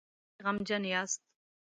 [0.33, 1.21] ولې غمجن یاست؟